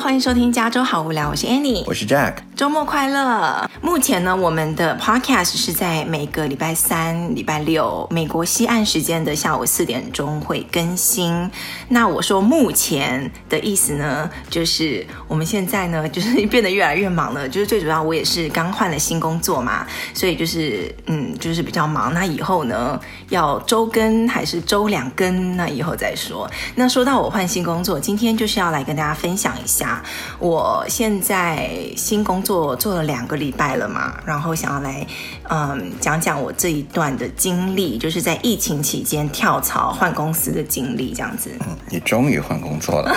[0.00, 2.47] 欢迎收听《加州好无聊》，我是 Annie，我是 Jack。
[2.58, 3.70] 周末快乐。
[3.80, 11.48] 目前呢，我们的 Podcast 是在每个礼拜三、礼拜六美国西岸时间的下午四点钟会更新。
[11.88, 17.48] 那我说目前的意思呢，就是我们现在呢，就是变得越来越忙了。
[17.48, 22.12] 就是最主要，我也是刚换了新工作嘛，所以就是嗯，就是比较忙。
[22.12, 22.98] 那以后呢，
[23.28, 25.56] 要周更还是周两更？
[25.56, 26.50] 那以后再说。
[26.74, 30.02] 那说到我换新工作，今天就是要来跟大家分享一下，
[30.40, 35.06] 我现在新工作做做了两个礼拜了嘛，然后想要来
[35.50, 41.50] 嗯讲讲我这一段的经历，就是在疫情期间跳槽换公司的经历，这样子。
[41.60, 43.14] 嗯，你终于换工作了，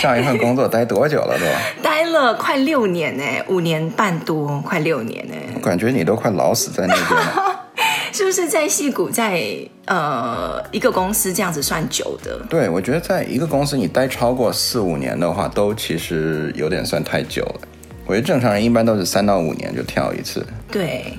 [0.00, 1.44] 上一份工作待多久了都？
[1.82, 5.34] 待了快六年呢，五年半多，快六年呢。
[5.56, 7.60] 我感觉你都快老死在那边了。
[8.12, 9.42] 是不是在戏谷，在
[9.86, 12.38] 呃一个公司这样子算久的？
[12.48, 17.60] 对，我觉得在一个公司你待超过四五年的话，都其实有点算太久了。
[18.06, 20.46] 我觉得正常人一般都是三到五年就跳一次。
[20.70, 21.18] 对，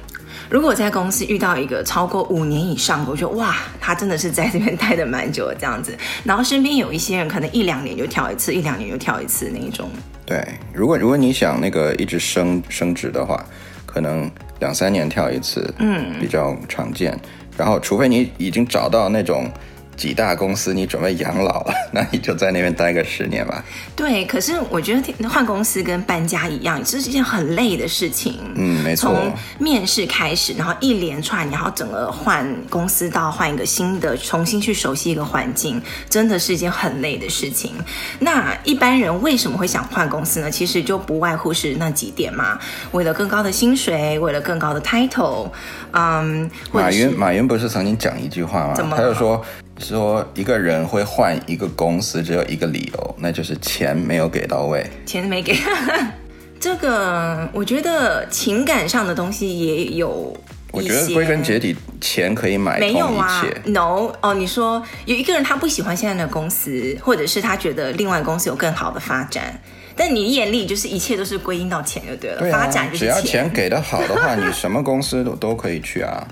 [0.49, 5.97] 如果在公司遇到一个超过五年以上的，我觉得哇，他真的是在这边待的蛮久的这样子。
[6.23, 9.89] 然后身边有一些人可能一两年就跳一次，一两年就跳一次那一种。
[10.25, 13.45] 对，如果如果你想那个一直升升职的话，
[13.85, 14.29] 可能。
[14.61, 17.11] 两三年跳一次，嗯，比较常见。
[17.11, 17.19] 嗯、
[17.57, 19.51] 然后，除非你已经找到那种。
[19.95, 23.63] 几大公司，你准备养老了， 那你就在那边待个十年吧。
[23.95, 28.39] 对，可是我觉得换公司跟搬家一样，这是一件很累的事情。
[28.55, 29.09] 嗯，没错。
[29.09, 37.71] 从面试开始，然后一连串，然后整个换公司到换一个新的，重新去熟悉一个环境，真的是一件很累的事情。
[38.19, 40.51] 那一般人为什么会想换公司呢？
[40.51, 42.59] 其实就不外乎是那几点嘛，
[42.91, 45.49] 为了更高的薪水，为了更高的 title。
[45.91, 48.73] 嗯，马云，马云不是曾经讲一句话吗？
[48.75, 48.95] 怎么？
[48.97, 49.43] 他就说。
[49.79, 54.85] 说一个人会换一个公司，只有一个理由，那就是钱没有给到位。
[55.05, 55.55] 钱没给，
[56.59, 60.35] 这个我觉得情感上的东西也有。
[60.71, 62.79] 我觉得归根结底，钱可以买。
[62.81, 69.57] 没有啊，No 哦，你说有一个人他不喜欢现在的公司，或者是他觉得另外公司有更好的发展，
[69.95, 72.39] 但你眼里就是一切都是归因到钱就对了。
[72.39, 73.07] 对啊，发展就是钱。
[73.07, 76.27] 只要钱给的好的话， 你什么公司都都可以去啊。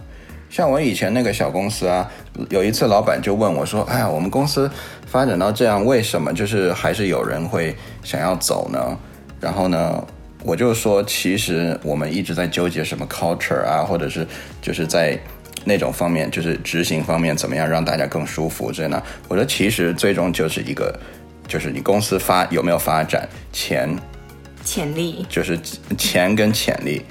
[0.53, 2.07] 像我以前那个小公司啊，
[2.51, 4.69] 有一次老板就问我说：“哎呀，我们公司
[5.07, 8.95] 发展到这样，为什么就是还是有人会想要走呢？”
[9.41, 10.05] 然后呢，
[10.43, 14.27] 我就说：“其实我们一直在纠结什么 culture 啊，或者是
[14.61, 15.19] 就是在
[15.65, 19.01] 那种方面，就是执行方面怎么样让大家更舒服这样呢？
[19.27, 20.95] 我说其实最终就是一个，
[21.47, 23.89] 就是你公司发有没有发展，钱，
[24.63, 25.59] 潜力，就是
[25.97, 27.01] 钱跟潜力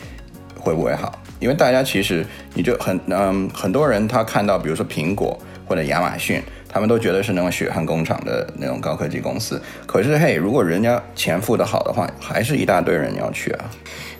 [0.56, 5.36] 会不会好？”因为大家其实你就很嗯，很多人他看到，比如说苹果
[5.66, 9.60] 或者亚马逊，他们都觉得是那种血汗工厂的那种高科技公司。
[9.84, 13.64] 可是嘿，如果人家钱付得好的话，还是一大堆人要去啊。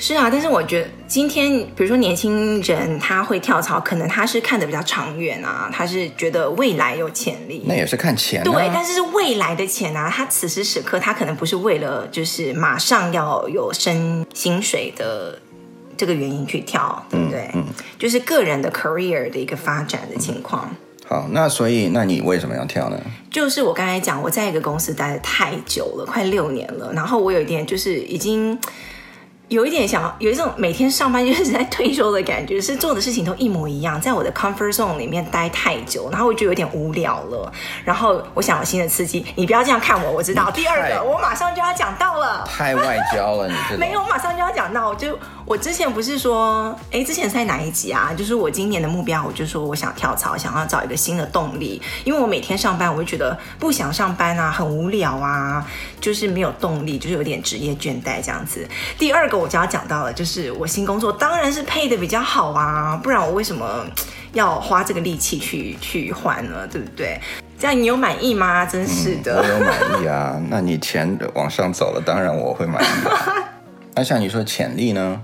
[0.01, 7.65] 是啊，但是我觉得今天，比如说年轻人他会跳槽，可能他是看的比较长远啊，他是觉得未来有潜力。
[7.69, 8.45] 那也是看钱啊。
[8.45, 15.39] 对，但是是未来的钱啊，他此时此刻他可能不是为了就是马上要有升薪水的。
[16.03, 17.49] 这个原因去跳，对不对？
[17.55, 17.65] 嗯，嗯，
[17.97, 20.69] 就是个人的 career 的一个发展的情况。
[21.07, 22.99] 好，那所以，那你为什么要跳呢？
[23.31, 28.59] 就是我刚才讲，我在一个公司待得太久了，快六年了，然后我有一点就是已经。
[29.49, 37.53] 有一点想有一种每天上班就是在退休的感觉，是做的事情都一模一样，在我的 comfort zone 里面待太久，然后我就有点无聊了。
[37.85, 40.51] 然后我想有新的刺激，你不要这样看我，我知道。
[40.53, 44.89] 第二个，我马上就要讲到了，太外交了，你这 没有，我马上就要讲到。
[44.89, 45.19] 我就
[45.53, 48.11] 我之前不是说，哎，之前在哪一集啊？
[48.17, 55.63] 就是我今年的目标，我就说我想跳槽，想要找一个新的动力，因为我每天上班，我就觉得不想上班啊，很无聊啊，
[56.01, 58.67] 就是没有动力，就是有点职业倦怠这样子。
[58.99, 59.37] 第二个。
[59.37, 63.85] 我就要讲到了，就是我新工作当然是配的比较好啊，不然我为什么
[64.33, 66.67] 要花这个力气去去换呢？
[66.67, 67.21] 对不对？
[67.59, 68.65] 这样你有满意吗？
[68.65, 70.41] 真是的，嗯、我有满意啊。
[70.49, 72.87] 那你钱往上走了，当然我会满意。
[73.95, 75.21] 那像你说潜力呢？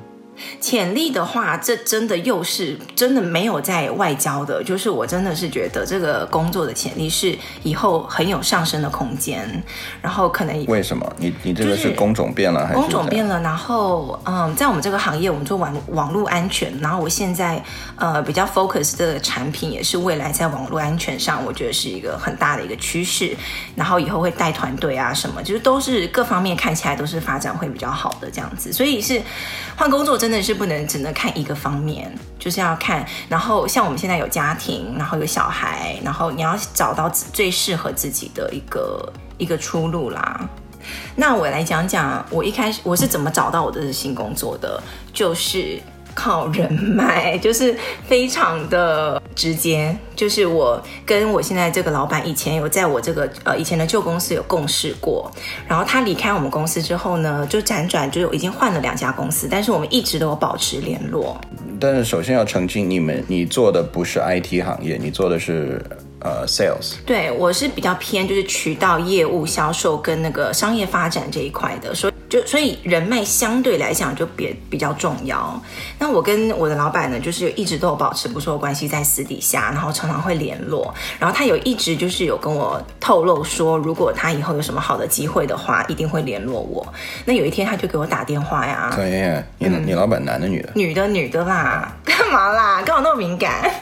[0.60, 9.62] 潜力的话，这真的又是真的没有在外交的，就是我真的是觉得这个工作的潜力是以后很有上升的空间，
[10.00, 11.12] 然后可能为什么？
[11.18, 13.40] 你你这个是工种变了还是工种变了？
[13.40, 17.60] 然后嗯，在我们这个行业，我们做网网络安全，然后我现在
[17.96, 23.36] 呃比较 focus 的产品也是未来在网络安全上，我觉得是一个很大的一个趋势，
[23.74, 29.20] 然后以后会带团队啊什么，就是都是各方面看起来都是发展会比较好的这样子，所以是
[29.76, 30.27] 换工作真。
[30.28, 33.02] 真的是不能只能看一个方面，就是要看。
[33.30, 40.46] 然后像我们现在有家庭，然后有小孩，然后你要找到最适合自己的一个一个出路啦。
[41.16, 44.78] 那我来讲讲我一开始我是怎么找到我的新工作的，
[45.14, 45.80] 就是。
[46.18, 47.76] 靠人脉，就是
[48.08, 49.96] 非常的直接。
[50.16, 55.30] 就是我跟我现在这个老板以前有在我这个呃以前的旧公司有共事过，
[55.68, 61.40] 然后他离开我们公司之后呢，就辗转就已经换了两家公司，但是我们一直都有保持联络。
[61.78, 65.80] 但是首先要澄清，你们你做的不是 IT 行业，你做的是
[66.20, 66.94] 呃 sales。
[67.06, 72.12] 对，我是比较偏就是渠道业务、销售跟那个商业发展这一块的，所以。
[72.28, 75.58] 就所以人脉相对来讲就比比较重要。
[75.98, 80.94] 那我跟我的老板呢，就是一直都有保持不错的关系，在私底下，然后常常会联络。
[81.18, 86.86] 然后他有一直就是有跟我透露说，如果他以后有什么好的机会的话，一定会联络我。
[87.24, 88.90] 那有一天他就给我打电话呀。
[88.94, 89.12] 可以，
[89.56, 90.70] 你、嗯、你老板男的女的？
[90.74, 92.82] 女的女的啦，干嘛啦？
[92.82, 93.72] 干嘛那么敏感？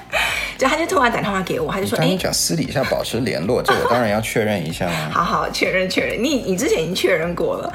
[0.58, 5.10] 就他就突然打电话给我，他就说：“哎，你讲私底下保持联络，这我当然要确认一下啊。
[5.14, 7.72] ”好好确认确认，你你之前已经确认过了。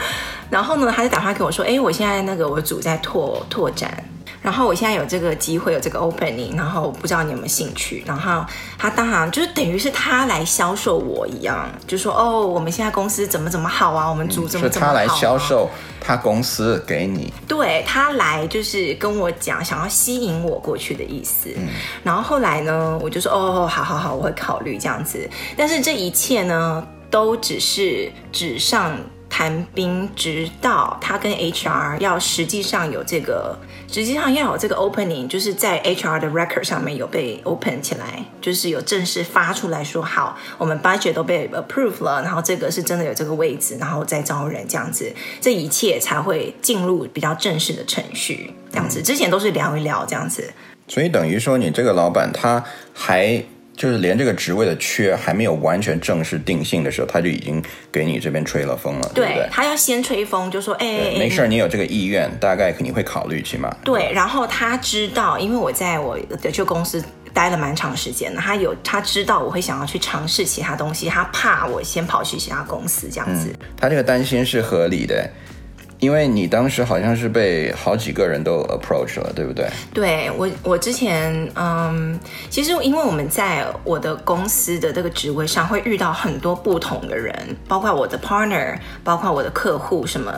[0.50, 3.92] 然后呢，他就打电话给我说：“哎，我现在那个我组在拓拓展。”
[4.42, 8.04] 然后我现在有这个机会，有这个 opening，然后不知道你有没有兴趣。
[8.08, 8.44] 然后
[8.78, 15.04] 他当然就是等于是他来销售我一样，就说哦，我们现在公司怎么怎么好啊，我们组怎么怎么好啊。
[15.04, 21.50] 是他来销售他公司给你，对，他来就是跟我讲，想要吸引我过去的意思。
[21.56, 21.68] 嗯。
[22.04, 25.30] 然后后来呢，我就说哦，好好好，我会考虑这样子。
[25.56, 28.98] 但是这一切呢，都只是纸上
[29.30, 33.56] 谈兵，直到他跟 HR 要实际上有这个。
[33.92, 49.02] 实际上要有这个 opening，就是在 HR 的 record 上面有被 open 起来，就是有正式发出来说好，我们 budget 都被 approve 了，然后这个是真的有这个位置，然后再招人这样子，这一切才会进入比较正式的程序，这样子。
[49.02, 50.52] 之前都是聊一聊这样子。
[50.88, 53.44] 所以等于说，你这个老板他还。
[53.76, 59.50] 就是连这个职位的缺还没有完全正式定性的时候，他就已经给你这边吹了风了，对，对不对？
[59.52, 67.04] 他要先吹风，就说：“哎，没事儿，你有这个意愿，大概你会考虑，起码。”对，然后他知道，因为我在我的旧公司
[67.34, 73.48] 待了蛮长时间的，他有他知道我会想要去尝试其他东西，他怕我先跑去其他公司这样子。
[73.50, 75.28] 嗯，他这个担心是合理的。
[76.02, 79.70] 因为你当时好像是被好几个人都 approach 了，对不对？
[79.94, 82.20] 对，我，我之前，嗯，
[82.50, 90.34] 其实因为我们在我的公司的这个职位上会遇到很多不同的人，包括我的 partner，包括我的客户什么，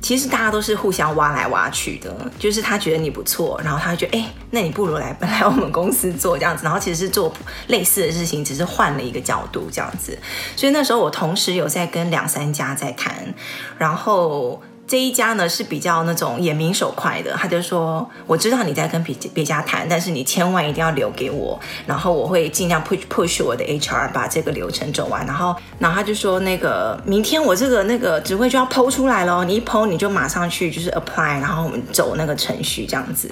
[0.00, 7.34] 其实大家都是互相挖来挖去的，就是他觉得你不错，然后他就觉得，哎，那你不如来本来我们公司做这样子，然后其实是做
[7.66, 10.16] 类似的事情，只是换了一个角度这样子，
[10.54, 13.34] 所以那时候我同时有在跟两三家在谈，
[13.78, 14.62] 然后。
[14.88, 33.30] 这一家呢是比较那种眼明手快的，他就说：“我知道你在跟别别家谈，但是你千万一定要留给我，然后我会尽量 push push 我的 HR 把这个流程走完。”然后，然后他就说：“那个明天我这个那个职位就要 po 出来了，你一 po 你就马上去就是 apply，然后我们走那个程序这样子。”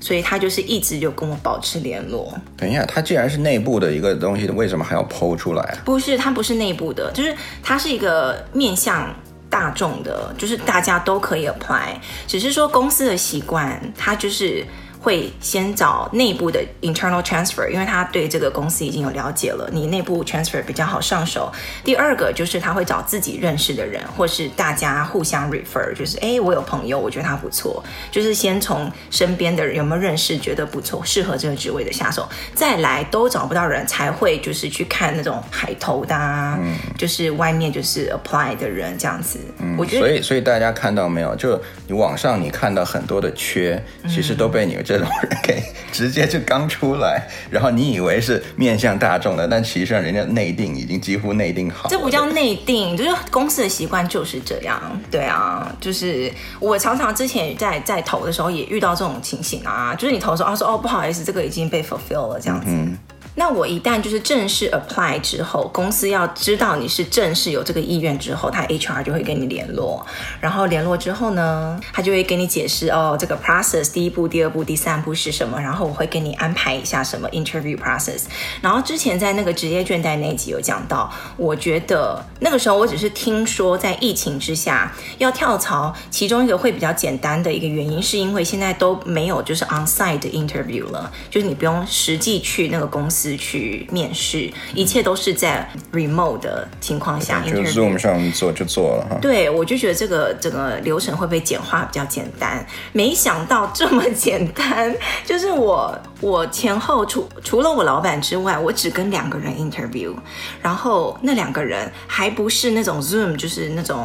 [0.00, 2.32] 所以他就是一直就跟我保持联络。
[2.56, 5.78] 等一下，他既然是内部的一个东西，为什么还要 po 出来啊？
[5.84, 9.14] 不是，他不是内部的，就是他是一个面向。
[9.54, 11.94] 大众的，就是大家都可以 apply，
[12.26, 14.66] 只是说公司的习惯，它就是。
[15.04, 21.52] 会先找内部的 internal transfer，因为他对这个公司已经有了解了，你内部 transfer 比较好上手。
[21.84, 39.38] 第二个就是他会找自己认识的人，或是大家互相 refer，就是哎，我有朋友，我觉得他不错，就是先从身边的人有没有认识，觉得不错，适合这个职位的下手，再来都找不到人才会就是去看那种海投的啊，嗯，就是外面就是 apply 的人这样子。
[39.58, 44.93] 嗯，我觉得，所以所以大家看到没有，就你网上你看到很多的缺，其实都被你这。
[44.98, 51.90] 这种人给直接就刚出来，然后你以为是面向大众的，但其实上人家内定已经几乎内定好了。
[51.90, 54.80] 这不叫内定，就是公司的习惯就是这样。
[55.10, 62.66] 对啊，就是我常常之前在在投的时候也遇到这种情形啊，就是你投的时候，他说哦不好意思，这个已经被 fulfill 了这样子。
[62.68, 62.96] 嗯
[63.36, 70.06] 那我一旦就是正式 apply 之后，公司要知道你是正式有这个意愿之后，他 HR 就会跟你联络，
[70.40, 78.22] 然后联络之后呢，他就会给你解释哦，这个 process 第一步、第二步、第三步是什么，然后我会给你安排一下什么 interview process。
[78.60, 93.23] 然后之前在那个职业倦怠那一集有讲到，我觉得那个时候我只是听说在疫情之下要跳槽，其中一个会比较简单的一个原因，是因为现在都没有就是 on-site 的 interview 了，就是你不用实际去那个公司。
[93.36, 99.18] 去面试，一切都是在 remote 的情况下，就 Zoom 上做就做了哈。
[99.20, 102.64] 对，我就觉得这个整个流程会被简化，比较简单。
[102.92, 110.14] 没想到这么简单，就是我我前后除除了我老板之外，我只跟两个人 interview，
[110.60, 114.04] 然后那两个人还不是那种 Zoom，就是那种。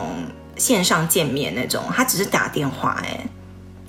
[0.59, 3.25] 线上见面那种，他只是打电话哎。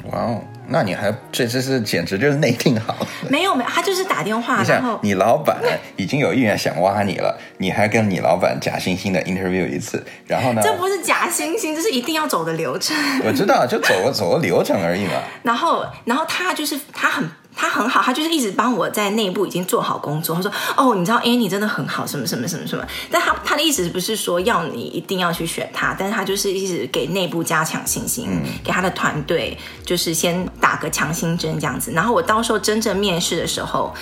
[0.04, 3.06] 哇哦，那你还这这是简直就是内定好了。
[3.28, 5.58] 没有没有，他就是打电话，然后你老板
[5.96, 10.62] 已经有意愿想挖你了，你还跟你老板假惺惺的 interview 一次，然后呢？
[10.62, 12.96] 这不是假惺惺，这是一定要走的流程。
[13.24, 15.12] 我知道，就走个走个流程而已嘛。
[15.42, 17.28] 然后然后他就是他很。
[17.54, 20.36] 他很好，他就是一直帮我在内部已经做好工作。
[20.36, 31.90] 他说：“哦，你知道 Annie 真的很好，什么什么什么什么。”但他他的意思不是说要你一定要去选他，但是他就是一直给内部加强信心，嗯、给他的团队就是先打个强心针这样子。
[31.92, 33.92] 然后我到时候真正面试的时候，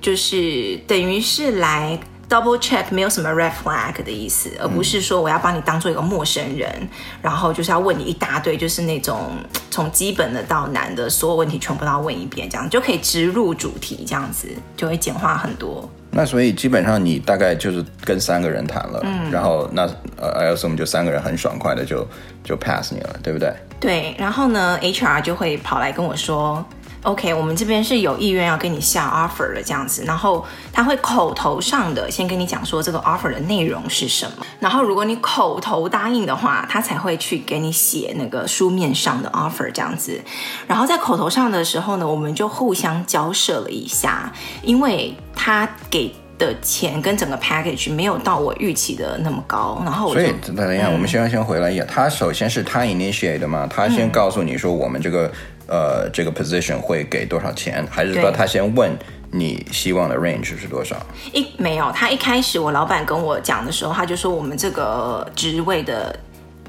[0.00, 1.98] 就是等于是来。
[2.28, 6.88] Double check 没有什么 red flag 的意思，而不是说我要把你当做一个陌生人，嗯、
[7.22, 9.32] 然后就是要问你一大堆，就是那种
[9.70, 15.88] 从基本的到难的所有问题全部都要问一遍，这样就可以直入主题，这样子就会简化很多。
[16.10, 19.82] 那所以基本上你大概就是跟三个人谈了，嗯，然后那
[20.16, 22.06] 呃，I assume 就三个人很爽快的就
[22.42, 23.52] 就 pass 你了，对不对？
[23.78, 26.64] 对，然后呢，HR 就会跑来跟我说。
[27.04, 30.42] OK，我们这边是有意愿要跟你下 offer 的这样子，然后
[30.72, 40.18] 他会口头上的先跟你讲说这个 offer 的内容是什么，然后如果你口头答应的话，他才会去给你写那个书面上的 offer 这样子，
[40.66, 44.32] 然后在口头上的时候呢，我们就互相交涉了一下，
[44.62, 55.30] 因为他给的钱跟整个 package 没有到我预期的那么高，然后我所以等一下，嗯、我们先先回来一下，他首先是他 initiate 的嘛，他先告诉你说我们这个。
[55.66, 57.82] 呃，这个 position 会给多少钱？
[57.90, 58.90] 还是说他先问
[59.30, 60.94] 你希望的 range 是多少？
[61.32, 66.14] 一没有，他一开始我老板跟我讲的时候，他就说我们这个职位的。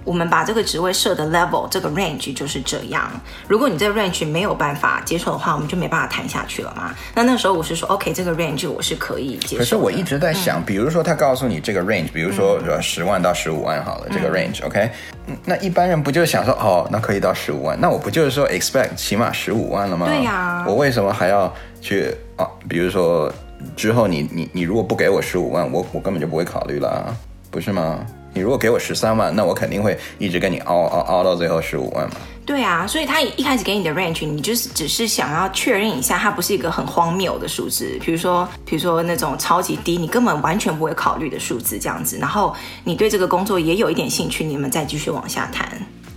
[0.06, 3.12] 我们把这个职位设的 level 这个 range 就是这样。
[3.48, 6.96] 如果你这个 range 没有办法接受的话，我们就没办法谈下去了嘛。
[7.14, 9.58] 那那时候我是说，OK，这个 range 我是可以接受。
[9.58, 14.90] 可是我一直在想，嗯、比如说他告诉你这个 range，比如说十万到十五万好了，嗯、这个 range，OK，、
[15.26, 20.06] 嗯、那一般人不就想说，哦，那可以到十五万，那我不就是说 expect 起码十五万了吗？
[20.06, 20.66] 对呀、啊。
[20.68, 22.48] 我为什么还要去啊？
[22.70, 23.34] 比如说
[23.76, 27.12] 之后你你你如果不给我十五万，我我根本就不会考虑了，
[27.50, 28.06] 不是吗？
[28.36, 32.16] 你如果给我十三万，那我肯定会一直跟你熬熬熬到最后十五万嘛。
[32.46, 42.18] 对啊，所以他一开始给你的 range，你就是只是想要确认一下，它不是一个很荒谬的数字，比如说，比如说那种超级低，你根本完全不会考虑的数字这样子。
[42.20, 45.68] 然后你对这个工作也有一点兴趣，你们再继续往下谈。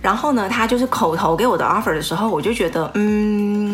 [0.01, 3.68] 然后呢，他就是口头给我的 offer 的时候，我就觉得，嗯，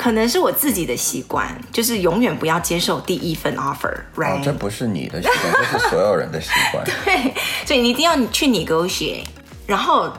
[0.00, 4.38] 可能是我自己的习惯，就是永远不要接受第一份 offer，right？
[4.38, 6.82] 哦，这不是你的习惯，这是所有人的习惯。
[7.04, 7.34] 对，
[7.66, 9.24] 所以你一定要去 negotiate，
[9.66, 10.10] 然后。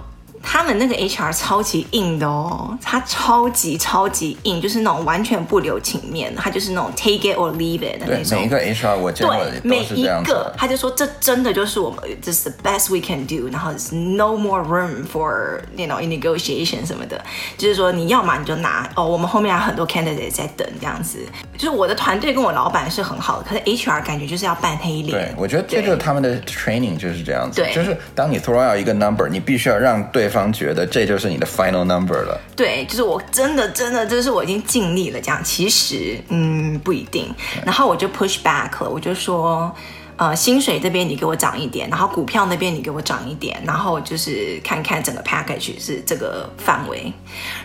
[0.43, 8.39] 他们那个 HR 超级硬的哦，他超级超级硬，就是那种完全不留情面，他就是那种 take it or leave it 的那种。
[8.39, 10.31] 每一个 HR 我见过的都是这样子。
[10.31, 17.23] 每一个，他就说这真的就是我们这是 the best we can do，然后 no more room for you know negotiation 什么的，
[17.57, 21.19] 就是说你要嘛你就拿哦，我们后面还有很多 candidate 在等这样子。
[21.57, 25.11] 就是我的团队跟我老板是很好的，可是 HR 感觉就是要扮黑脸。
[25.11, 32.41] 对，我觉得这就是他们的 training 就是这样子，对就是当你 throw out 一个 number，你必须要让对方觉得这就是你的 final number 了。
[32.55, 35.39] 对，就是我真的真的，就是我已经尽力了这样。
[35.43, 37.31] 其实，嗯，不一定。
[37.63, 39.71] 然后我就 push back 了，我就说，
[40.15, 47.11] 呃，薪水这边你给我涨一点，然后股票那边你给我涨一点，然后就是看看整个 package 是这个范围。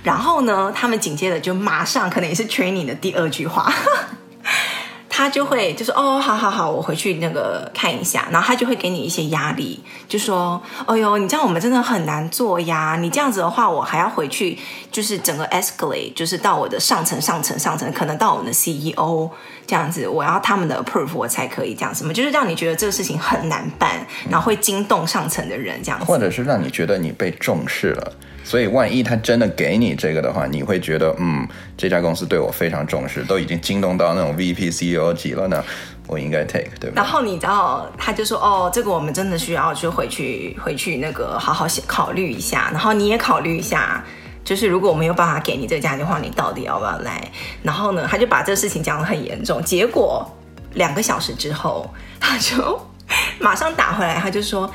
[0.02, 3.72] 然后呢，他们紧接着就马上可能也是 training 的第二句话。
[5.16, 14.58] 他就会就是哦，好好好，我回去那个看一下，然后他就会给你一些压力，就说，哎呦，你这样我们真的很难做呀，你这样子的话，我还要回去，
[14.92, 19.30] 就是整个 escalate，就是到我的上层、上层、上层，可能到我们的 CEO
[19.66, 28.12] 这样子，我要他们的 approve 我才可以这样子，什么就是让你觉得这个事情很难办，然后会惊动上层的人这样子，或者是让你觉得你被重视了。
[28.46, 31.44] 所以，万一他真的给你这个的话，你会觉得，嗯，
[31.76, 35.64] 这家公司对我非常重视，都已经惊动到那种 VP、CEO 级了呢，
[36.06, 36.92] 我应该 take，对吧？
[36.94, 44.04] 然后你知道，他就说，哦，这个我们真的需要去回去回去那个好好考虑一下，然后你也考虑一下，
[44.44, 47.28] 就是如果我没有办法给你这家的话，你到底要不要来？
[47.64, 50.24] 然后呢，他就把这个事情讲得很严重，结果
[50.74, 52.80] 两个小时之后，他就
[53.40, 54.72] 马上打回来，他就说，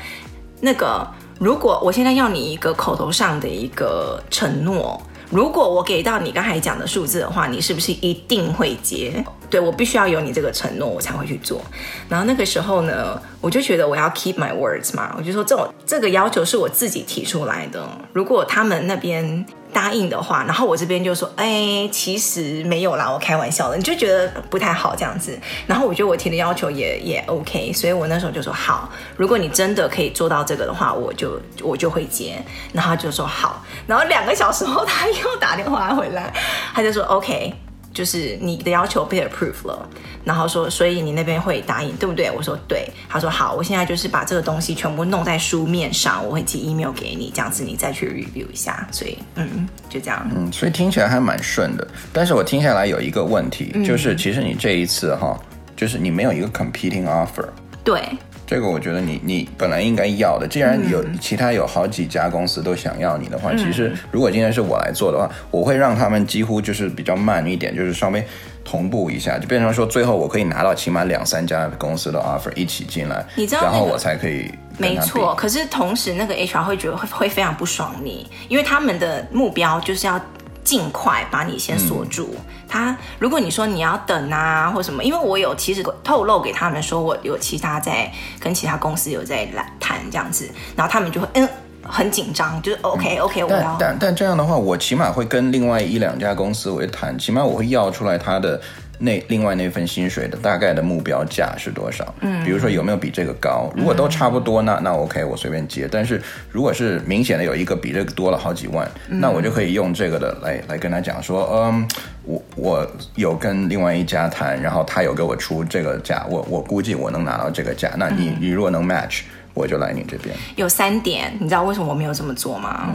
[0.60, 1.08] 那个。
[1.38, 9.24] 如果我现在要你一个口头上的一个承诺，如果我给到你刚才讲的数字的话，你是不是一定会接？
[9.48, 11.60] 对，我必须要有你这个承诺，我才会去做。
[12.08, 17.86] 然后那个时候呢，我就觉得我要 keep my words 嘛，我就说这种这个要求是我自己提出来的。
[18.12, 25.38] 如果他们那边答应的话，然后我这边就说，哎，其实没有啦，我开玩笑的，你就觉得不太好这样子。
[25.66, 32.40] 然后我觉得我提的要求也也 OK，所以我那时候就说好，如果你真的可以做到这个的话，我就我就会接。
[32.72, 36.32] 然后就说好，然后两个小时后他又打电话回来，
[36.74, 37.54] 他就说 OK。
[37.94, 39.86] 就是你的要求被 approve 了，
[40.24, 42.30] 然后说，所以你那边会答应，对不对？
[42.30, 42.88] 我说对。
[43.08, 48.86] 他说好，我现在就是把这个东西全部弄在书面上，我会寄 email 给你，这样子你再去 review 一下。
[48.90, 50.30] 所以，嗯，就这样。
[50.34, 51.86] 嗯，所以听起来还蛮顺的。
[52.12, 55.38] 但是我听下来有一个问题，嗯、就是其实你这一次哈，
[55.76, 57.48] 就是你没有一个 competing offer。
[57.84, 58.00] 对。
[58.44, 68.22] 这个我觉得你你本来应该要的，既然有其他有好几家公司都想要你的话，嗯、其实如果今天是我来做的话，我会让他们几乎就是比较慢一点，就是稍微
[68.64, 74.52] 同步一下，就变成说最后我可以拿到起码两三家公司的 offer 一起进来，你知道、那个，然后我才可以。
[74.78, 80.20] 没错，可是同时那个 HR 会觉得会会非常不爽你，因为他们的目标就是要。
[80.64, 82.36] 尽快把你先锁住。
[82.36, 91.48] 嗯、他，如果你说你要等啊，或什么，因为我有其实透露给他们说，我有其他在跟其他公司有在来谈这样子，然后他们就会嗯
[91.82, 93.58] 很紧张，就是 OK OK，我要。
[93.58, 98.60] 但但但这样的话，我起码会跟另外一两家公司我会谈，起码我会要出来他的。
[98.98, 102.14] 那另外那份薪水的大概的目标价是多少？
[102.20, 103.68] 嗯，比如说有没有比这个高？
[103.74, 105.88] 如果都差不多，那那 OK，我随便接。
[105.90, 106.22] 但是
[106.52, 111.88] 如果是明显的有一个比这个多了好几万，嗯、那我就可以用这个的来来跟他讲说，嗯，
[112.22, 112.86] 我我
[113.16, 117.90] 有跟另外一家谈，然后他有给我出这个价，我我估计我能拿到这个价。
[117.96, 119.22] 那你、嗯、你如果能 match。
[119.54, 120.34] 我就来你这边。
[120.56, 122.90] 有三点，你知道为什么我没有这么做吗？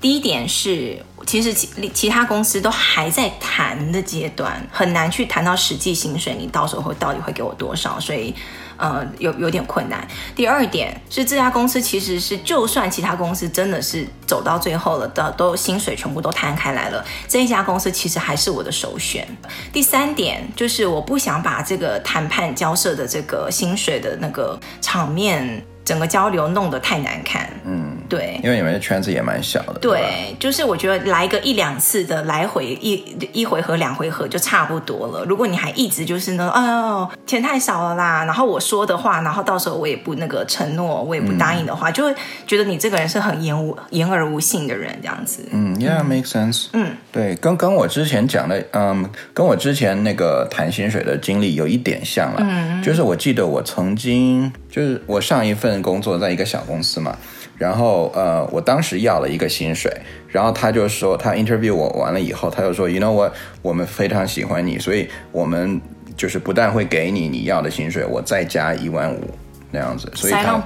[0.00, 8.34] 第一点是，其实其其他公司都还在谈的阶段，很难去谈到实际薪水，你到时候会到底会给我多少，所以
[8.76, 10.06] 呃有有点困难。
[10.34, 19.26] 第二点是这家公司其实是，就算其他公司真的是走到最后了，的都薪水全部都摊开来了，这一家公司其实还是我的首选。
[19.72, 25.64] 第三点就是我不想把这个谈判交涉的这个薪水的那个场面。
[25.84, 35.24] 整个交流弄得太难看，嗯，对，因为你们的圈子也蛮小的，对，吧就是我觉得来个一两次的来回一一回合两回合就差不多了。
[35.24, 42.14] 如果你还一直就是呢，哦，钱太少了啦，然后我说的话，然后到时候我也不那个承诺，我也不答应的话，嗯、就会
[42.46, 45.48] 觉得你这个人是很言无言而无信的人，这样子。
[45.50, 46.66] 嗯，Yeah，make sense。
[46.74, 54.52] 嗯，对，跟跟我之前讲的，嗯，跟我之前那个谈薪水的经历有一点像了，嗯，就是我记得我曾经。
[54.72, 57.14] 就是我上一份工作在一个小公司嘛，
[57.62, 59.88] 然后呃，我当时要了一个薪水，
[60.26, 65.80] 然后他就说他 interview 我完了以后，他就说，you know what，我们非常喜欢你，所以我们
[66.16, 69.30] 就是不但会给你你要的薪水，我再加一万五
[69.70, 70.60] 那样子，所以他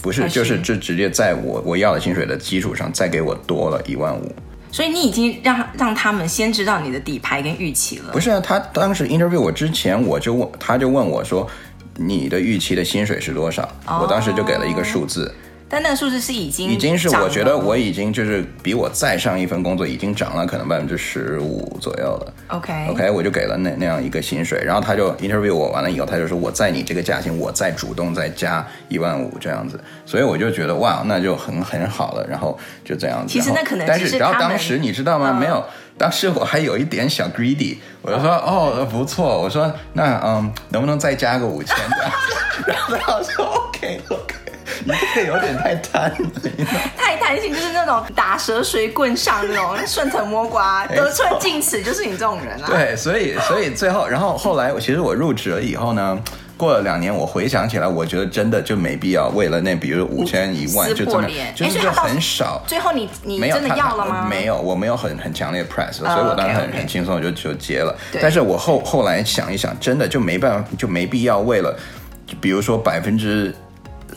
[0.00, 4.32] 不是，就是就直接在我我要的薪水的基础上再给我多了一万五，
[4.70, 8.12] 所以你已经让让他们先知道你的底牌跟预期了。
[8.12, 11.50] 不是啊，他当时 interview 我之前，我就问，他就问我说。
[11.98, 15.34] 你的预期的薪水是多少？Oh, 我当时就给了一个数字，
[15.68, 22.32] 但那个数字是已经已经是我觉得我已经就是比我再上一份工作已经涨了可能百分之十五左右了。
[22.48, 33.32] OK OK，我就给了那那样一个薪水，然后他就 interview 我完了以后，他就说我在你这个价钱，我再主动再加一万五这样子，所以我就觉得哇，那就很很好了，然后就这样子。
[33.32, 35.32] 其实那可能是但是然后当时你知道吗？
[35.32, 35.64] 没有。
[35.98, 42.10] 当时我还有一点小 greedy，我就说哦不错，我说那嗯能不能再加个五千的？
[42.68, 44.45] 然后他说 OK OK，你
[44.86, 46.16] 这个有点太贪了，
[46.96, 52.66] 太贪心就是那种打蛇随棍上那种顺藤摸瓜 得寸进尺，就是你这种人啊。
[52.66, 56.18] 对，所以所以最后然后后来其实我入职了以后呢。
[56.58, 62.62] 过了两年，我回想起来，我觉得真的就没必要为了那，比如五千一万就这么，就是就很少。
[62.66, 64.26] 最后你你真的要了吗？
[64.26, 67.94] 没有，我没有很很强烈的 press，所以我当时很很轻松就就接了。
[68.22, 71.76] 但是我后后来想一想，真的就没办法，就没必要为了，
[72.40, 73.54] 比如说百分之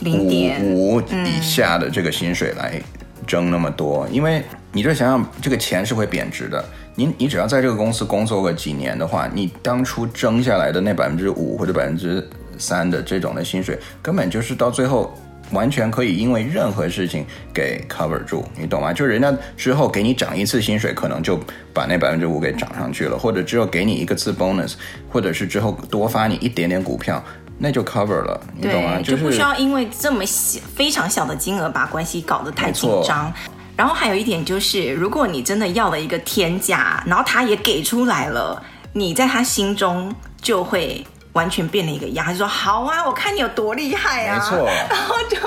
[0.05, 2.81] 五五以下的这个薪水来
[3.27, 6.63] 争那么多，因为你就想想，这个钱是会贬值的。
[6.95, 15.13] 你你只要在这个公司工作个几年的话，你当初挣下来的那百分之五或者百分之三的这种的薪水，根本就是到最后
[15.51, 18.91] 完全可以因为任何事情给 cover 住，你懂吗？
[18.91, 21.39] 就是人家之后给你涨一次薪水，可能就
[21.73, 24.73] 把那百分之五给涨上去了，或者只有给你一个次 bonus，
[25.09, 27.23] 或者是之后多发你一点点股票，
[27.59, 28.99] 那就 cover 了，你懂吗？
[29.03, 33.31] 就不需要因为这么小非常小的金额把关系搞得太紧张。
[33.75, 38.61] 然后还有一点就是，如果你真的要了一个天价，然后他也给出来了，
[38.93, 45.37] 你在他心中就会完全变了一个样，他就说：“好啊，我看你有多厉害啊！”没错， 然后就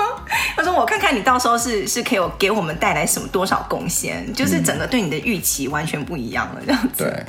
[0.55, 7.03] 他说我看看你到时候是是可以有给我们带来什么多少贡献，就是整个对你的预期完全不一样了，这样子。
[7.03, 7.25] 对，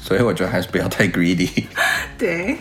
[0.00, 1.64] 所以我觉得还是不要太 greedy。
[2.16, 2.56] 对。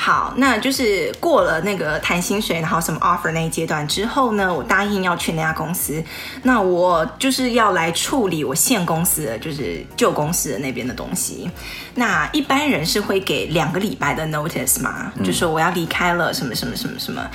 [0.00, 6.00] 好，那就是过了那个谈薪水，然后什么 offer 那一阶段之后呢，我答应要去那家公司。
[6.44, 11.50] 那我就是要来处理我现公司的，就是旧公司的那边的东西。
[11.96, 17.28] 那一般人是会给两个礼拜的 notice 嘛，就说我要离开了，什么什么什么什么。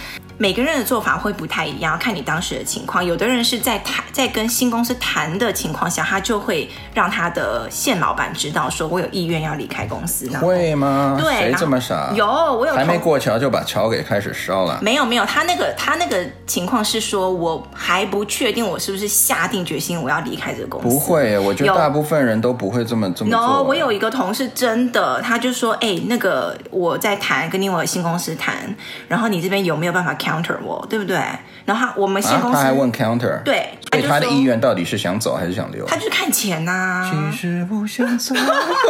[0.44, 3.04] 每个人的做法会不太一样，看你当时的情况。
[3.04, 10.28] 有的人是在谈，在跟新公司谈的情况下，他就会让他的现老板知道，说我有意愿要离开公司。
[10.40, 11.18] 会吗？
[11.18, 12.12] 对，谁这么傻？
[12.14, 12.74] 有，我有。
[12.74, 14.80] 还没过桥就把桥给开始烧了。
[14.82, 20.90] 没有没有，他那个他那个情况是说，我还不确定我是不是下定决心我要离开这个公司。
[20.90, 23.40] 不会，我觉得大部分人都不会这么这么做。
[23.40, 28.76] No，我有一个同事真的，他就说，哎，那个我在谈，跟另外新公司谈，
[29.08, 31.20] 然后你这边有没有办法 counter 我，对不对？
[31.66, 35.86] 然后我们新公司、啊、他还问 counter，对，所以他的意愿到底是想走还是想留？
[35.86, 37.32] 他就是看钱呐、啊。
[37.32, 38.36] 其实不想走，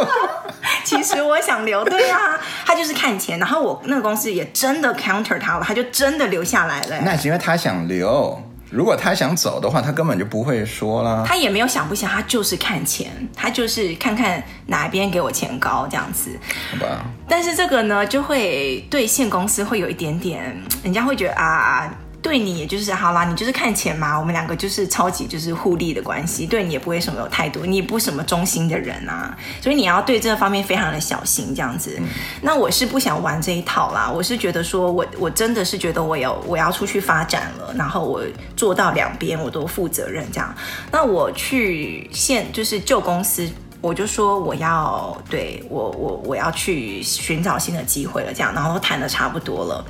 [0.84, 3.38] 其实我想留，对啊，他就是看钱。
[3.38, 6.98] 然后我那个公司也真的 counter 他了，他就真的留下来了。
[7.02, 11.24] 那是因为他想留，如果他想走的话，他根本就不会说了。
[11.26, 16.30] 他也没有想不想，他就是看钱，他就是看看哪边给我钱高这样子。
[16.70, 17.04] 好吧。
[17.28, 21.92] 但是这个呢，就会对现公司会有一点点，人家会觉得啊。
[22.34, 31.94] 对你也就是好啦，你就是看钱嘛，我们两个就是超级就是互利的关系，对你也不会什么有太多，你也不什么忠心的人啊，所以你要对这方面非常的小心这样子。
[32.00, 32.08] 嗯、
[32.42, 38.20] 那我是不想玩这一套啦，我是觉得说我我真的是觉得我有我要出去发展了，然后我
[38.56, 40.52] 做到两边我都负责任这样。
[40.90, 43.48] 那我去现就是旧公司，
[43.80, 49.84] 我就说我要对我我我要去寻找新的机会了这样，然后谈的差不多了，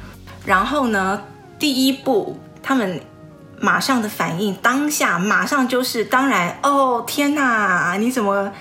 [0.44, 1.18] 然后呢？
[1.64, 3.00] 第一步，他们
[3.58, 8.52] 马上的反应，当下马上就是，当然，哦，天哪，你怎么，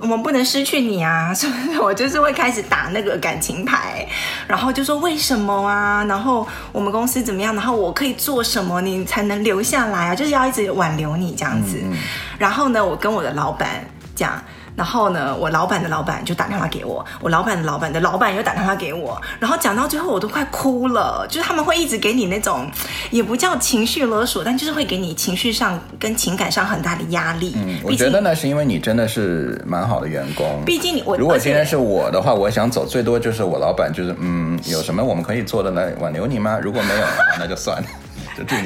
[0.00, 1.30] 我们不能失去你啊？
[1.32, 4.04] 所以我就是会开始打那个感情牌，
[4.48, 6.04] 然后就说为什么啊？
[6.08, 7.54] 然后我们公司怎么样？
[7.54, 10.14] 然后我可以做什么，你才能留下来啊？
[10.16, 11.78] 就是要一直挽留你这样子。
[11.80, 11.98] 嗯嗯。
[12.36, 13.84] 然后呢，我跟我的老板
[14.16, 14.42] 讲。
[14.76, 22.70] 然后呢，我老板的老板就打电话给我，我老板的老板的老板又打电话给我，然后讲到最后我都快哭了，就是他们会一直给你那种，
[23.10, 27.52] 也不叫情绪勒索，但就是会给你情绪上跟情感上很大的压力。
[27.56, 30.62] 嗯，我觉得呢是因为你真的是蛮好的员工。
[30.64, 36.58] 毕竟你我如果今天是我的话，我想走最多就是我老板就是嗯，有什么我们可以做的来挽留你吗？
[36.62, 37.06] 如果没有，
[37.38, 37.88] 那就算了。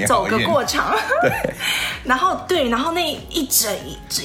[0.07, 1.31] 走个过场， 对，
[2.05, 3.71] 然后对，然后那一整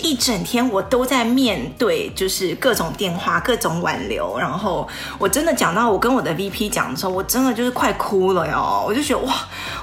[0.02, 9.34] 一整天我都在面对，就是各种电话、各种挽留，然后我真的讲到我跟我的 VP 讲的时候，我真的就是快哭了哟，我就觉得哇，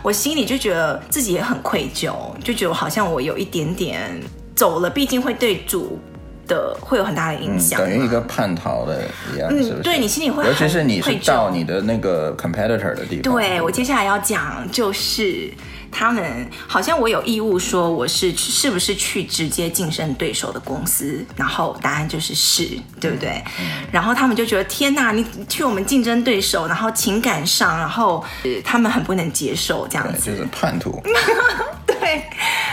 [0.02, 4.20] 我心里就觉得自己也很愧疚，就觉得好像我有一点点
[4.55, 5.98] 走了，毕竟会对主。
[6.47, 9.03] 的会有很大的影响，等于一个叛逃的
[9.35, 9.75] 一样，嗯，是？
[9.83, 13.23] 对，你心里会，尤其是你是到你的那个 competitor 的地方。
[13.23, 15.53] 对，我接下来要讲就是
[15.91, 22.69] 他们好像我有义务说我是是不是去直接竞争对手的公司，然后答案就是是，
[23.01, 23.43] 对不对？
[23.61, 28.25] 嗯，然后他们就觉得天哪，你去我们竞争对手，然后情感上，然后
[28.65, 31.03] 他们很不能接受这样子，就是叛徒。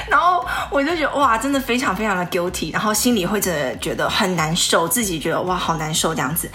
[0.10, 6.50] 然后我就觉得哇，真的非常非常的 guilty，然后心里会真的觉得很难受，自己觉得哇，好难受这样子。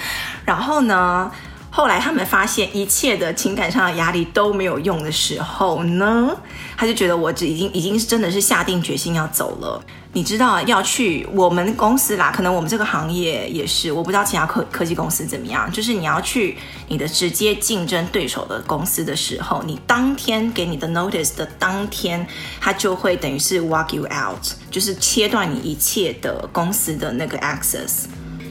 [0.44, 1.30] 然后呢，
[1.70, 6.36] 后来他们发现一切的情感上的压力都没有用的时候呢，
[6.76, 9.80] 他就觉得我这已经已经是真的是下定决心要走了。
[10.14, 15.70] 你知道要去我们公司啦，可能我们这个行业也是，我不知道其他科科技公司怎么样。
[15.70, 16.56] 就是你要去
[16.88, 22.26] 你的直接竞争对手的公司的时候，你当天给你的 notice 的当天，
[22.58, 28.06] 他就会等于是 walk you out，就是切断你一切的公司的那个 access。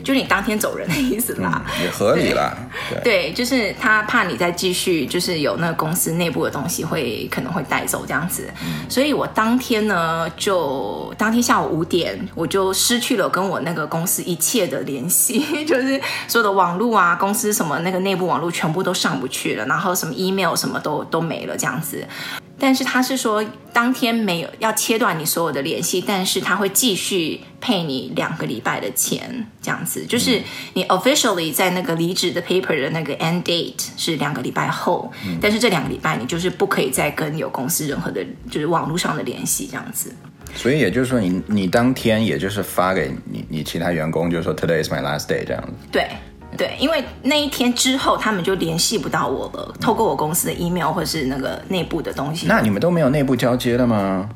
[0.08, 2.56] 就是你当天走人的意思啦，嗯、也合理啦。
[3.04, 8.50] 对，就是他怕你再继续，就是有那个公司内部的东西会可能会带走这样子。
[8.64, 22.08] 嗯、所以我当天呢，就当天下午五点，我就失去了跟我那个公司一切的联系， 就是所有的网络啊，公司什么那个内部网络全部都上不去了，然后什么 email 什么都都没了这样子。
[22.60, 30.42] 但是他是说，当天没有要切断你所有的联系，但是他会继续配你两个礼拜的钱，这样子，就是
[30.74, 40.12] 你 officially 在那个离职的 paper 的那个 end date 是两个礼拜后，嗯、但是这两个礼拜你就是不可以再跟有公司任何的，就是网络上的联系，这样子。
[40.56, 45.72] 所以也就是说你，你你当天也就是发给你你其他员工，就是说 today is my last day 这样子。
[45.92, 46.08] 对。
[46.58, 52.48] 对，因为那一天之后，他们就联系不到我了，透过我公司的 email 或是那个内部的东西。
[52.48, 54.28] 那你们都没有内部交接了吗？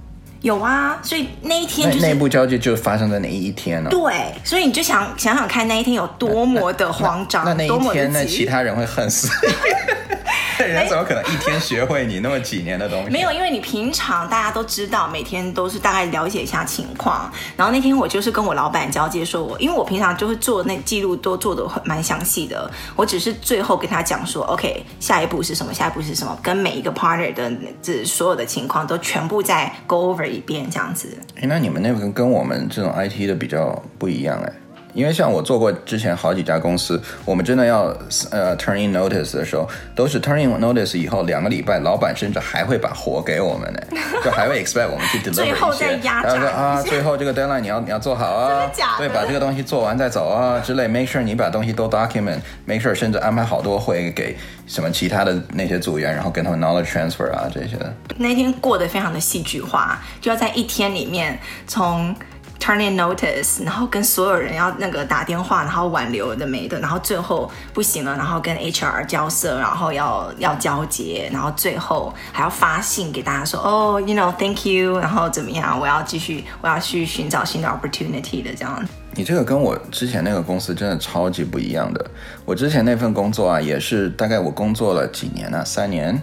[0.42, 3.90] 有啊，所以那一天就是内部交接就发生在哪一天呢？
[3.92, 9.54] 对，所以你就想想想看，那一天有多么的慌张，那那，那，那，那一天，那其他人会恨死你。
[10.68, 13.10] 人怎么可能一天学会你那么几年的东西？
[13.10, 17.32] 没有，因为你平常大家都知道，每天都是大概了解一下情况。
[17.56, 22.70] 然后那天我就是跟我老板交接，说我因为我平常就是做那记录，都做的很蛮详细的。
[22.96, 25.74] 我只是最后跟他讲说，OK，下一步是什么？
[25.74, 26.38] 下一步是什么？
[26.42, 31.18] 跟每一个 partner 的这所有的情况都全部再 go over 一遍，这样子。
[31.36, 34.54] 哎，那你们那个跟我们这种 IT 的比较不一样哎。
[34.94, 37.96] 因为像我做过之前好几家公司，我们真的要
[38.32, 43.82] 呃 turn in notice 的时候，都是 turn in notice 以后两个礼拜，老板甚至还会把活给我们呢，
[44.24, 57.94] 就还会 expect 我们去 deliver 最后再压榨一些，然后说啊，最后这个 deadline 你要你要做好啊，对，把这个东西做完再走啊之类，make sure 你把东西都 document，make sure 甚至安排好多会给什么其他的那些组员，然后跟他们 knowledge transfer 啊这些的。
[58.18, 62.16] 那天过得非常的戏剧化，就要在一天里面从。
[62.62, 75.80] Turn in notice，然后跟所有人要那个打电话，然后挽留的没的，然后最后不行了，然后跟 HR 交涉，然后要要交接，然后最后还要发信给大家说，哦，you know，thank you，然后怎么样？
[75.80, 78.88] 我要继续，我要去寻找新的 opportunity 的这样。
[79.16, 82.12] 你这个跟我之前那个公司真的超级不一样的。
[82.46, 86.22] 我之前那份工作啊，也是大概我工作了几年啊，三年。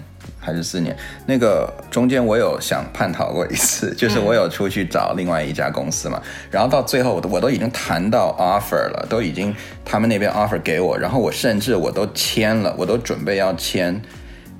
[0.48, 14.00] 还是四年，那个中间我有想叛逃过一次，就是我有出去找另外一家公司嘛，嗯、然后到最后我都我都已经谈到 offer 了，都已经他们那边 offer 给我，然后我甚至我都签了，我都准备要签，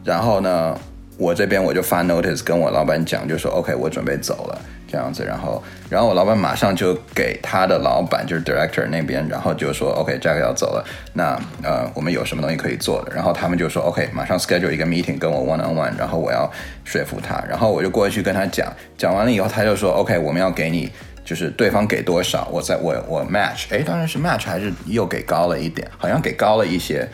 [0.05, 0.79] 然后呢，
[1.17, 4.61] 我这边我就发 notice 跟我老板讲，就说 OK，我准备走了。
[4.91, 13.15] 这样子，然后，然后我老板马上就给他的老板，就是 director 那边，然后就说，OK，Jack 要走了，那呃，我们有什么东西可以做的？
[13.15, 16.51] 然后他们就说，OK，马上 schedule 一个 meeting 跟我 one on one，然后我要
[16.85, 20.91] 说服他，然后我就过去跟他讲，讲完了以后，他就说，OK，我们要给你，
[21.25, 27.07] 就是对方给多少，我在我我 match，诶，当然是 match 还是又给高了一点，好像给高了一些，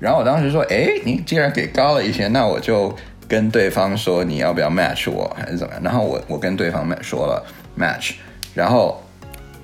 [0.00, 2.92] 然后我当时说，诶，你既然给高了一些，那我就。
[3.30, 5.82] 跟对方说，你要不要 match 我还是怎么样？
[5.84, 7.46] 然后我我跟对方说了
[7.78, 8.14] match，
[8.52, 9.00] 然后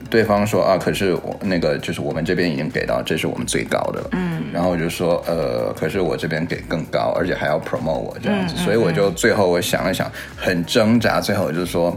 [0.09, 4.09] 对方说啊，可是我那个就是我们这边已经给到，这是我们最高的了。
[4.13, 11.97] 嗯，然后我就说呃，可是我这边给更高，而且还要 promote 我这样子，嗯嗯嗯，所以我就最后我想了想，很挣扎，最后我就说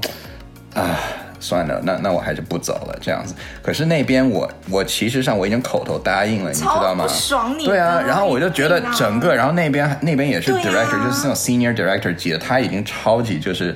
[0.73, 0.99] 啊。
[1.39, 3.33] 算了，那那我还是不走了，这样子。
[3.61, 7.07] 可是那边我我其实上我已经口头答应了，你知道吗？
[7.07, 13.75] 爽你对啊，然后我就觉得整个，然后那边那边也是 director，、啊、就是那种 senior director 级的，他已经超级就是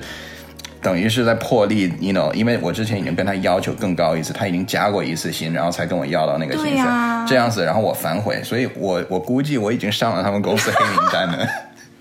[0.82, 11.48] 等于是在破例，you know，因为我之前已经跟他要求更高一次，他已经加过一次薪，然后才跟我要到那个薪水，啊、这样子，然后我反悔，所以我我估计我已经上了他们公司黑名单了。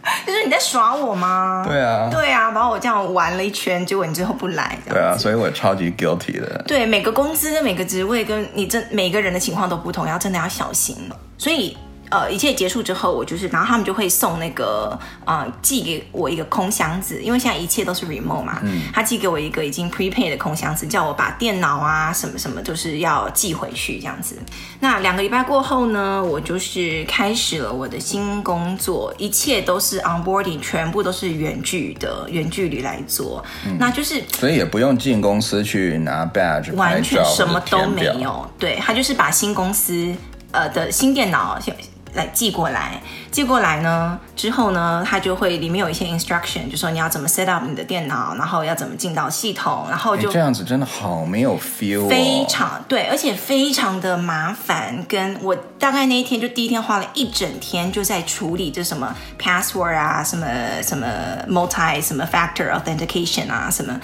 [0.27, 1.63] 就是你在耍我吗？
[1.67, 6.63] 对啊，对啊，把我这样玩了一圈，结果你最后不来，对啊，所以我超级 guilty 的。
[6.67, 11.15] 对，每个公司跟每个职位跟你这每个人的情况都不同，要真的要小心了。
[11.37, 11.77] 所以。
[12.13, 14.95] 呃，一切结束之后，我就是，然后他们就会送那个，
[15.25, 24.37] 呃，寄给我一个空箱子，因为现在一切都是 remote 嘛，嗯，他寄给我一个已经 prepaid 的空箱子，叫我把电脑啊什么什么就是要寄回去这样子。
[24.79, 40.13] 那两个礼拜过后呢，我就是开始了我的新工作，一切都是 onboarding，全部都是远距的，远距离来做，嗯，那就是，所以也不用进公司去拿 badge，完全什么都没有，对，他就是把新公司
[40.51, 41.59] 呃的新电脑
[42.13, 43.01] 来寄过来，
[43.33, 55.03] 寄过来呢之后呢，他就会里面有一些 instruction，就说你要怎么 set up 你的电脑，然后要怎么进到系统，然后就这样子真的好没有 feel，非常对，而且非常的麻烦。
[55.09, 60.47] 跟我大概那一天就第一天花了一整天就在处理这什么 password 啊，什么
[60.83, 61.07] 什么
[61.49, 63.99] multi 什么 factor authentication 啊什么。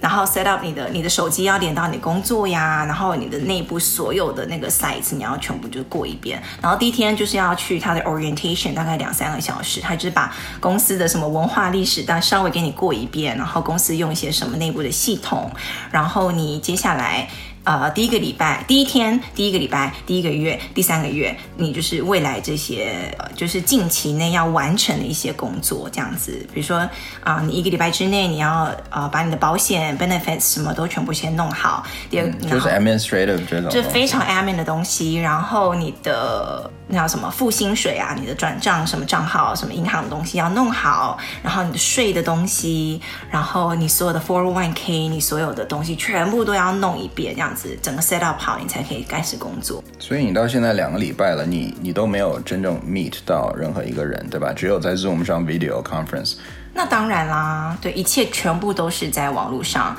[0.00, 6.42] 然后 set up 你的你的手机要连到你工作呀，然后你的内部所有的那个 sites 你要全部就过一遍。
[6.62, 15.50] 然后第一天就是要去他的 orientation，大概两三个小时，他就是把公司的什么文化历史，但稍微给你过一遍，然后公司用一些什么内部的系统，
[15.90, 17.28] 然后你接下来。
[17.62, 26.32] 呃，第一个礼拜、第一天、第一个礼拜、第一个月、第三个月，你就是未来这些，呃，就是近期内要完成的一些工作，这样子。
[26.54, 26.78] 比如说
[27.22, 31.84] 啊，呃，你一个礼拜之内你要呃把你的保险 benefits 什么都全部先弄好。
[32.08, 35.16] 第二，嗯，就是 administrative 这种，就非常 admin 的东西。
[35.16, 43.00] 然后你的那叫什么付薪水啊，你的转账什么账号，什么银行的东西要弄好，然后你的税的东西，
[43.30, 49.82] 然后你所有的 four one k，你所有的东西全部都要弄一遍，这样子整个 set up 好，你才可以开始工作。
[49.98, 54.52] 所以你到现在两个礼拜了，你你都没有真正 meet 到任何一个人，对吧？
[54.52, 56.34] 只有在 Zoom 上 video conference。
[56.74, 59.96] 那当然啦，对，一切全部都是在网络上。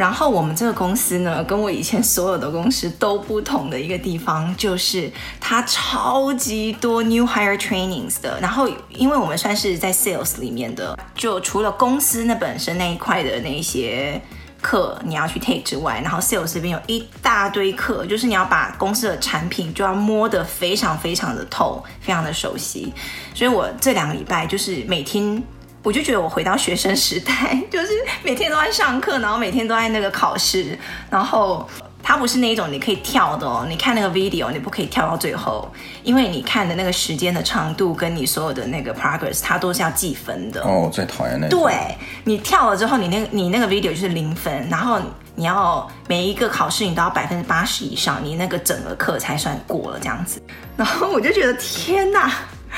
[0.00, 8.40] 然后我们这个公司呢，跟我以前所有的公司都不同的一个地方，就是它超级多 new hire trainings 的。
[8.40, 14.18] 然后，因为我们算是在 sales 里面的，就除了公司那本身那一块的那些
[14.62, 22.90] 课你要去 take 之外，然后 sales 这边有一大堆课，就是你要把公司的产品就要摸得非常非常的透，非常的熟悉。
[23.34, 25.42] 所以我这两个礼拜就是每天。
[25.82, 27.88] 我就觉得我回到学生时代， 就是
[28.22, 31.66] 每天都在上课，然后每天都在那个考试，然后
[32.02, 33.64] 它不是那一种你可以跳的哦。
[33.66, 35.70] 你看那个 video，你不可以跳到最后，
[36.02, 40.60] 因为你看的那个时间的长度跟你所有的那个 progress，它都是要计分的。
[40.62, 41.56] 哦，我最讨厌那个。
[41.56, 45.00] 对，你跳了之后，你那个你那个 video 就是零分，然后
[45.34, 50.42] 你要每一个考试你都要百分之八十以上，你那个整个课才算过了这样子。
[50.76, 52.30] 然后我就觉得天哪！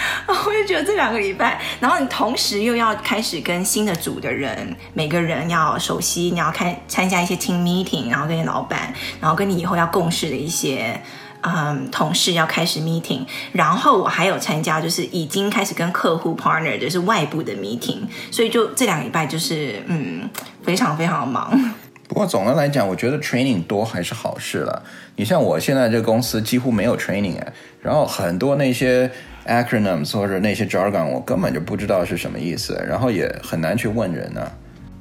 [0.29, 11.01] 我就觉得这两个礼拜，然后你同时又要开始跟新的组的人，每个人要熟悉，你要开参加一些 team meeting，然后跟你老板，然后跟你以后要共事的一些
[11.43, 20.29] 嗯同事要开始 meeting，然后我还有参加就是已经开始跟客户 partner 就是外部的 meeting，所以就这两个礼拜就是嗯
[20.63, 21.75] 非常非常忙。
[22.13, 24.83] 不过总的来讲，我觉得 training 多还是好事了。
[25.17, 29.11] 你像我现在这个公司几乎没有 training 哎，然后很多那些。
[29.45, 34.53] acronyms 或者那些 jargon 我根本就不知道是什么意思，然后也很难去问人呢、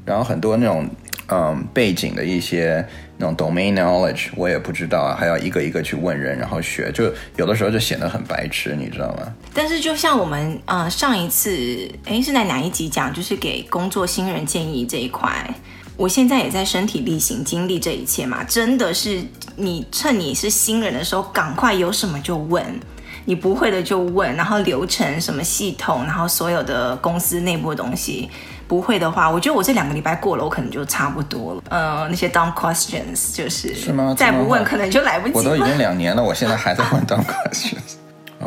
[0.03, 0.89] 然后很多那种
[1.27, 2.83] 嗯背景的一些
[3.17, 9.31] 那种 domain knowledge 我也不知道啊，还要一个一个去问人，然后学，就有的时候就显得很白痴，你知道吗？
[9.53, 15.47] 但是就像我们呃上一次诶是在哪一集讲，就是给工作新人建议这一块，
[16.01, 19.23] 我现在也在身体力行经历这一切嘛，真的是
[19.55, 22.65] 你趁你是新人的时候，赶快有什么就问。
[23.23, 28.27] 你不会的就问，然后流程什么系统，然后所有的公司内部的东西，
[28.67, 31.61] 不会的话，我觉得我这两个礼拜过了，我可能就差不多了。
[31.69, 34.15] 呃，那些 dumb questions 就是是吗？
[34.17, 35.39] 再不问可能就来不及了。
[35.39, 38.00] 我都已经两年了，我现在还在问 dumb questions。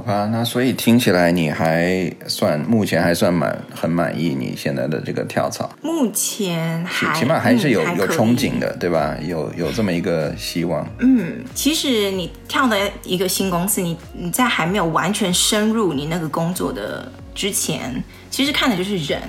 [0.05, 5.71] 好吧，那所以听起来你还算目前还算满很满意你现在的这个跳槽。
[5.81, 9.17] 目前还起码还是有、嗯、有憧憬的，对吧？
[9.27, 10.87] 有有这么一个希望。
[10.99, 19.21] 嗯，其实你跳的一个新公司，你你在还没有完全深入你那个工作的之前，其实看的就是人，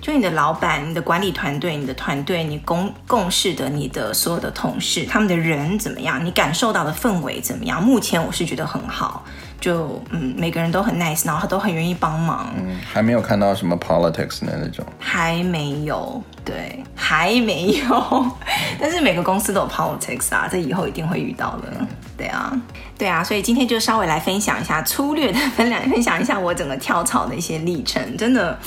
[0.00, 6.24] 就你的老板、你的管理团队、你的团队、你共共事的你的所有的同事，他们的人怎么样？
[6.24, 7.82] 你感受到的氛围怎么样？
[7.82, 9.24] 目前我是觉得很好。
[9.60, 12.54] 就嗯，每个人都很 nice，然后都很愿意帮忙。
[12.56, 14.86] 嗯，还没有看到什么 politics 的那种。
[15.00, 18.26] 还没有，对，还没有。
[18.78, 21.72] 但是每个公司都有 politics 啊，这以后一定会遇到的。
[22.16, 22.56] 对啊，
[22.98, 28.16] 对啊，所以今天就稍微来分享一下，粗略的分两分享一下我整个跳槽的一些历程。
[28.16, 28.58] 真的，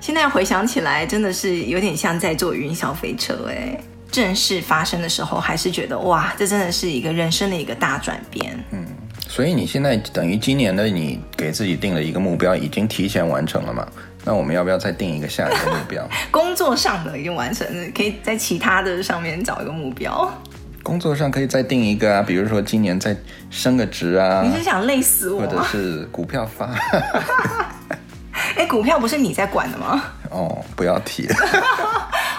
[0.00, 3.78] 现在回想起来，真的是有点像在坐云霄飞车哎。
[4.10, 8.58] 正式发生的时候，还是觉得哇，这真的是一个人生的一个大转变。
[8.70, 8.86] 嗯。
[9.28, 13.86] 所以你现在等于今年的你给自己定了一个目标，已经提前完成了嘛？
[14.24, 16.08] 那我们要不要再定一个下一个目标？
[16.32, 20.32] 工作上的已经完成了，可以在其他的上面找一个目标。
[20.82, 23.16] 工作上可以再定一个啊，比如说今年再
[23.50, 24.42] 升个职啊。
[24.44, 25.40] 你是想累死我？
[25.40, 26.70] 或者是股票发？
[28.56, 30.02] 哎，股票不是你在管的吗？
[30.30, 31.34] 哦，不要提了。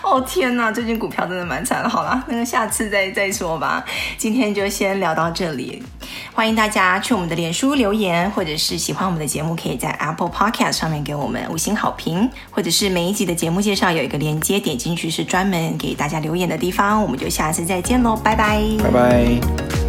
[0.04, 1.90] 哦天哪，最近股票真的蛮惨的。
[1.90, 3.84] 好了，那个下次再再说吧。
[4.18, 5.84] 今天就先聊到这里。
[6.34, 17.02] 欢迎大家去我们的脸书留言，或者是喜欢我们的节目，可以在 Apple Podcast 上面给我们五星好评，或者是每一集的节目介绍有一个连接，点进去是专门给大家留言的地方。
[17.02, 19.89] 我们就下次再见喽，拜拜，拜拜。